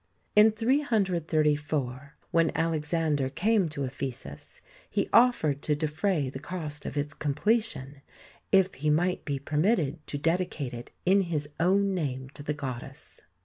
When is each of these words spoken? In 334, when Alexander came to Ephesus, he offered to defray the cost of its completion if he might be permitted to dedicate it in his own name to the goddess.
In 0.35 0.49
334, 0.51 2.15
when 2.31 2.51
Alexander 2.55 3.29
came 3.29 3.69
to 3.69 3.83
Ephesus, 3.83 4.59
he 4.89 5.07
offered 5.13 5.61
to 5.61 5.75
defray 5.75 6.27
the 6.27 6.39
cost 6.39 6.87
of 6.87 6.97
its 6.97 7.13
completion 7.13 8.01
if 8.51 8.73
he 8.73 8.89
might 8.89 9.23
be 9.25 9.37
permitted 9.37 9.99
to 10.07 10.17
dedicate 10.17 10.73
it 10.73 10.89
in 11.05 11.21
his 11.29 11.47
own 11.59 11.93
name 11.93 12.29
to 12.31 12.41
the 12.41 12.55
goddess. 12.55 13.21